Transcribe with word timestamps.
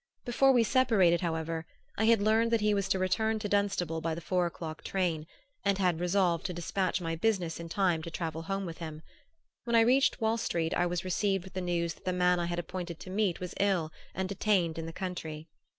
Before 0.25 0.51
we 0.51 0.63
separated, 0.63 1.21
however, 1.21 1.67
I 1.95 2.05
had 2.05 2.23
learned 2.23 2.49
that 2.49 2.61
he 2.61 2.73
was 2.73 2.91
returning 2.95 3.37
to 3.37 3.47
Dunstable 3.47 4.01
by 4.01 4.15
the 4.15 4.19
four 4.19 4.47
o'clock 4.47 4.83
train, 4.83 5.27
and 5.63 5.77
had 5.77 5.99
resolved 5.99 6.43
to 6.47 6.53
despatch 6.55 6.99
my 6.99 7.15
business 7.15 7.59
in 7.59 7.69
time 7.69 8.01
to 8.01 8.09
travel 8.09 8.41
home 8.41 8.65
with 8.65 8.79
him. 8.79 9.03
When 9.63 9.75
I 9.75 9.81
reached 9.81 10.19
Wall 10.19 10.39
Street 10.39 10.73
I 10.73 10.87
was 10.87 11.05
received 11.05 11.43
with 11.43 11.53
the 11.53 11.61
news 11.61 11.93
that 11.93 12.05
the 12.05 12.13
man 12.13 12.39
I 12.39 12.47
had 12.47 12.57
appointed 12.57 12.99
to 13.01 13.11
meet 13.11 13.39
was 13.39 13.53
ill 13.59 13.91
and 14.15 14.27
detained 14.27 14.79
in 14.79 14.87
the 14.87 14.91
country. 14.91 15.47